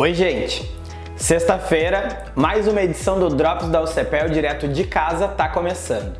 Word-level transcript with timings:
Oi, 0.00 0.14
gente! 0.14 0.66
Sexta-feira, 1.14 2.32
mais 2.34 2.66
uma 2.66 2.80
edição 2.80 3.20
do 3.20 3.28
Drops 3.28 3.68
da 3.68 3.82
UCPEL 3.82 4.30
direto 4.30 4.66
de 4.66 4.84
casa 4.84 5.28
tá 5.28 5.46
começando. 5.46 6.16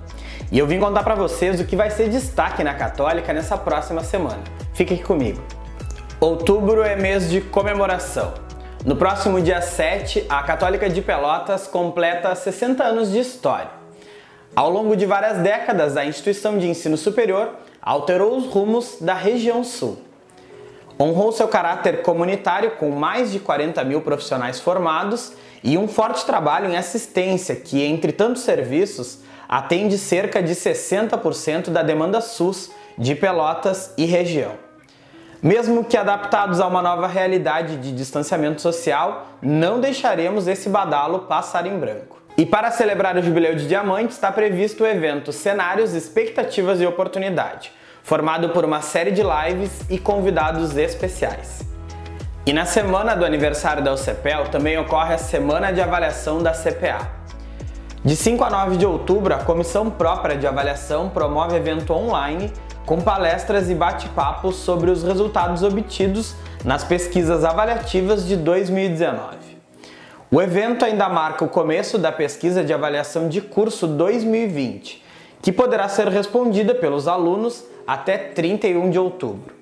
E 0.53 0.59
eu 0.59 0.67
vim 0.67 0.79
contar 0.79 1.03
para 1.03 1.15
vocês 1.15 1.59
o 1.59 1.65
que 1.65 1.75
vai 1.75 1.89
ser 1.89 2.11
destaque 2.11 2.63
na 2.63 2.75
Católica 2.75 3.33
nessa 3.33 3.57
próxima 3.57 4.05
semana. 4.05 4.43
Fique 4.75 4.93
aqui 4.93 5.03
comigo. 5.03 5.43
Outubro 6.21 6.83
é 6.83 6.95
mês 6.95 7.31
de 7.31 7.41
comemoração. 7.41 8.35
No 8.85 8.97
próximo 8.97 9.41
dia 9.41 9.63
7, 9.63 10.27
a 10.29 10.43
Católica 10.43 10.91
de 10.91 11.01
Pelotas 11.01 11.67
completa 11.67 12.35
60 12.35 12.85
anos 12.85 13.11
de 13.11 13.19
história. 13.19 13.71
Ao 14.55 14.69
longo 14.69 14.95
de 14.95 15.07
várias 15.07 15.39
décadas, 15.39 15.97
a 15.97 16.05
instituição 16.05 16.59
de 16.59 16.69
ensino 16.69 16.99
superior 16.99 17.55
alterou 17.81 18.37
os 18.37 18.45
rumos 18.45 18.99
da 19.01 19.15
região 19.15 19.65
sul. 19.65 20.10
Honrou 21.01 21.33
seu 21.33 21.49
caráter 21.49 22.03
comunitário 22.03 22.73
com 22.73 22.91
mais 22.91 23.33
de 23.33 23.41
40 23.41 23.83
mil 23.85 24.03
profissionais 24.03 24.61
formados 24.61 25.33
e 25.65 25.79
um 25.79 25.89
forte 25.89 26.27
trabalho 26.27 26.69
em 26.69 26.77
assistência 26.77 27.57
que, 27.57 27.83
entre 27.83 28.13
tantos 28.13 28.43
serviços, 28.43 29.21
atende 29.49 29.97
cerca 29.97 30.43
de 30.43 30.55
60% 30.55 31.71
da 31.71 31.83
demanda 31.83 32.21
SUS 32.21 32.71
de 32.99 33.15
Pelotas 33.15 33.95
e 33.97 34.05
região. 34.05 34.53
Mesmo 35.43 35.85
que 35.85 35.97
adaptados 35.97 36.61
a 36.61 36.67
uma 36.67 36.83
nova 36.83 37.07
realidade 37.07 37.79
de 37.79 37.93
distanciamento 37.93 38.61
social, 38.61 39.27
não 39.41 39.81
deixaremos 39.81 40.47
esse 40.47 40.69
badalo 40.69 41.21
passar 41.21 41.65
em 41.67 41.79
branco. 41.79 42.21
E 42.37 42.45
para 42.45 42.71
celebrar 42.71 43.17
o 43.17 43.23
Jubileu 43.23 43.55
de 43.55 43.67
Diamante 43.67 44.13
está 44.13 44.31
previsto 44.31 44.85
o 44.85 44.87
evento 44.87 45.33
Cenários, 45.33 45.95
Expectativas 45.95 46.79
e 46.79 46.87
Oportunidade, 46.87 47.73
formado 48.03 48.51
por 48.51 48.65
uma 48.65 48.81
série 48.81 49.11
de 49.11 49.23
lives 49.23 49.83
e 49.89 49.99
convidados 49.99 50.77
especiais. 50.77 51.61
E 52.47 52.53
na 52.53 52.65
semana 52.65 53.15
do 53.15 53.25
aniversário 53.25 53.83
da 53.83 53.93
UCPEL 53.93 54.49
também 54.49 54.79
ocorre 54.79 55.15
a 55.15 55.19
Semana 55.19 55.73
de 55.73 55.81
Avaliação 55.81 56.43
da 56.43 56.53
CPA. 56.53 57.07
De 58.03 58.17
5 58.17 58.43
a 58.43 58.51
9 58.51 58.77
de 58.79 58.87
outubro, 58.87 59.35
a 59.35 59.39
Comissão 59.39 59.91
Própria 59.91 60.37
de 60.37 60.47
Avaliação 60.47 61.11
promove 61.11 61.57
evento 61.57 61.93
online 61.93 62.51
com 62.87 62.99
palestras 62.99 63.71
e 63.71 63.75
bate-papos 63.75 64.57
sobre 64.57 64.91
os 64.91 65.05
resultados 65.05 65.63
obtidos 65.63 66.35
nas 66.65 66.83
pesquisas 66.83 67.45
avaliativas 67.45 68.27
de 68.27 68.37
2019. 68.37 69.37
O 70.33 70.41
evento 70.41 70.85
ainda 70.85 71.09
marca 71.09 71.45
o 71.45 71.49
começo 71.49 71.99
da 71.99 72.11
pesquisa 72.11 72.65
de 72.65 72.73
avaliação 72.73 73.29
de 73.29 73.41
curso 73.41 73.87
2020, 73.87 75.05
que 75.43 75.53
poderá 75.53 75.89
ser 75.89 76.09
respondida 76.09 76.75
pelos 76.75 77.07
alunos 77.07 77.65
até 77.91 78.17
31 78.17 78.89
de 78.89 79.01
outubro. 79.01 79.53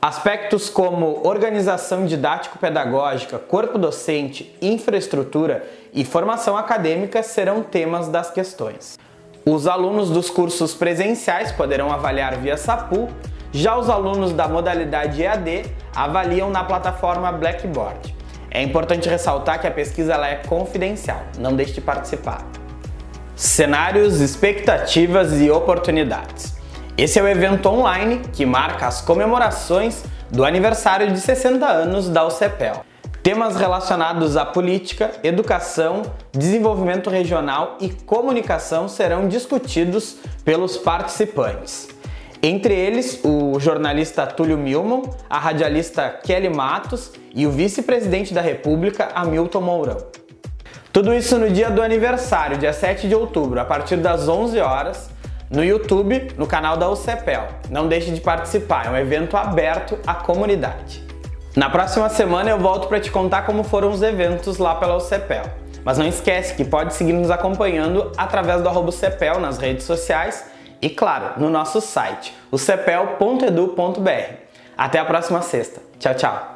Aspectos 0.00 0.70
como 0.70 1.26
organização 1.26 2.06
didático-pedagógica, 2.06 3.36
corpo 3.36 3.76
docente, 3.76 4.54
infraestrutura 4.62 5.68
e 5.92 6.04
formação 6.04 6.56
acadêmica 6.56 7.20
serão 7.20 7.64
temas 7.64 8.06
das 8.06 8.30
questões. 8.30 8.96
Os 9.44 9.66
alunos 9.66 10.08
dos 10.08 10.30
cursos 10.30 10.72
presenciais 10.72 11.50
poderão 11.50 11.90
avaliar 11.90 12.36
via 12.36 12.56
SAPU, 12.56 13.08
já 13.50 13.76
os 13.76 13.90
alunos 13.90 14.32
da 14.32 14.46
modalidade 14.46 15.20
EAD 15.20 15.64
avaliam 15.96 16.50
na 16.50 16.62
plataforma 16.62 17.32
Blackboard. 17.32 18.14
É 18.52 18.62
importante 18.62 19.08
ressaltar 19.08 19.60
que 19.60 19.66
a 19.66 19.72
pesquisa 19.72 20.14
é 20.24 20.36
confidencial, 20.36 21.22
não 21.40 21.56
deixe 21.56 21.72
de 21.72 21.80
participar. 21.80 22.46
Cenários, 23.34 24.20
expectativas 24.20 25.40
e 25.40 25.50
oportunidades. 25.50 26.54
Esse 26.96 27.18
é 27.18 27.22
o 27.22 27.26
evento 27.26 27.68
online 27.68 28.20
que 28.32 28.46
marca 28.46 28.86
as 28.86 29.00
comemorações 29.00 30.04
do 30.30 30.44
aniversário 30.44 31.12
de 31.12 31.18
60 31.18 31.66
anos 31.66 32.08
da 32.08 32.24
UCPEL. 32.24 32.84
Temas 33.20 33.56
relacionados 33.56 34.36
à 34.36 34.46
política, 34.46 35.10
educação, 35.24 36.02
desenvolvimento 36.30 37.10
regional 37.10 37.78
e 37.80 37.88
comunicação 37.88 38.86
serão 38.86 39.26
discutidos 39.26 40.18
pelos 40.44 40.76
participantes. 40.76 41.88
Entre 42.40 42.72
eles, 42.72 43.18
o 43.24 43.58
jornalista 43.58 44.24
Túlio 44.24 44.56
Milman, 44.56 45.02
a 45.28 45.38
radialista 45.40 46.08
Kelly 46.22 46.48
Matos 46.48 47.10
e 47.34 47.44
o 47.44 47.50
vice-presidente 47.50 48.32
da 48.32 48.40
República, 48.40 49.08
Hamilton 49.16 49.60
Mourão. 49.60 49.96
Tudo 50.92 51.12
isso 51.12 51.38
no 51.38 51.50
dia 51.50 51.70
do 51.70 51.82
aniversário, 51.82 52.56
dia 52.56 52.72
7 52.72 53.08
de 53.08 53.16
outubro, 53.16 53.58
a 53.58 53.64
partir 53.64 53.96
das 53.96 54.28
11 54.28 54.60
horas, 54.60 55.10
no 55.54 55.64
YouTube, 55.64 56.32
no 56.36 56.46
canal 56.46 56.76
da 56.76 56.88
UCEPEL. 56.88 57.46
Não 57.70 57.88
deixe 57.88 58.10
de 58.10 58.20
participar, 58.20 58.86
é 58.86 58.90
um 58.90 58.96
evento 58.96 59.36
aberto 59.36 59.98
à 60.06 60.14
comunidade. 60.14 61.02
Na 61.56 61.70
próxima 61.70 62.08
semana 62.08 62.50
eu 62.50 62.58
volto 62.58 62.88
para 62.88 63.00
te 63.00 63.10
contar 63.10 63.42
como 63.46 63.62
foram 63.62 63.90
os 63.90 64.02
eventos 64.02 64.58
lá 64.58 64.74
pela 64.74 64.96
UCEPEL. 64.96 65.44
Mas 65.84 65.98
não 65.98 66.06
esquece 66.06 66.54
que 66.54 66.64
pode 66.64 66.94
seguir 66.94 67.12
nos 67.12 67.30
acompanhando 67.30 68.10
através 68.16 68.62
do 68.62 68.92
CEPEL 68.92 69.38
nas 69.38 69.58
redes 69.58 69.84
sociais 69.84 70.46
e, 70.80 70.88
claro, 70.88 71.38
no 71.38 71.50
nosso 71.50 71.80
site, 71.80 72.34
o 72.50 72.58
cepel.edu.br. 72.58 74.34
Até 74.76 74.98
a 74.98 75.04
próxima 75.04 75.42
sexta. 75.42 75.80
Tchau, 75.98 76.14
tchau! 76.14 76.53